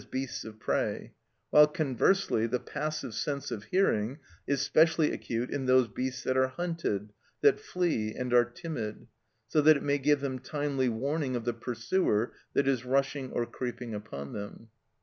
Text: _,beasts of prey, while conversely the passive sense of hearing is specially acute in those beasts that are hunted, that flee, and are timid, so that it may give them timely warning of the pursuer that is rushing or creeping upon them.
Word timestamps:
_,beasts 0.09 0.43
of 0.43 0.59
prey, 0.59 1.13
while 1.51 1.67
conversely 1.67 2.47
the 2.47 2.59
passive 2.59 3.13
sense 3.13 3.51
of 3.51 3.65
hearing 3.65 4.17
is 4.47 4.59
specially 4.59 5.11
acute 5.11 5.51
in 5.51 5.67
those 5.67 5.87
beasts 5.89 6.23
that 6.23 6.35
are 6.35 6.47
hunted, 6.47 7.13
that 7.41 7.59
flee, 7.59 8.15
and 8.15 8.33
are 8.33 8.43
timid, 8.45 9.05
so 9.47 9.61
that 9.61 9.77
it 9.77 9.83
may 9.83 9.99
give 9.99 10.19
them 10.19 10.39
timely 10.39 10.89
warning 10.89 11.35
of 11.35 11.45
the 11.45 11.53
pursuer 11.53 12.31
that 12.53 12.67
is 12.67 12.83
rushing 12.83 13.31
or 13.31 13.45
creeping 13.45 13.93
upon 13.93 14.33
them. 14.33 14.69